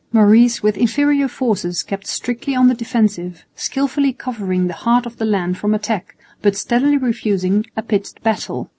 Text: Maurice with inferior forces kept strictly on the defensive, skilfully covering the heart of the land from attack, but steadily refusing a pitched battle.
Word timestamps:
Maurice 0.11 0.63
with 0.63 0.77
inferior 0.79 1.27
forces 1.27 1.83
kept 1.83 2.07
strictly 2.07 2.55
on 2.55 2.67
the 2.67 2.73
defensive, 2.73 3.45
skilfully 3.53 4.11
covering 4.13 4.65
the 4.65 4.73
heart 4.81 5.05
of 5.05 5.17
the 5.17 5.25
land 5.25 5.59
from 5.59 5.75
attack, 5.75 6.15
but 6.41 6.55
steadily 6.57 6.97
refusing 6.97 7.67
a 7.77 7.83
pitched 7.83 8.23
battle. 8.23 8.67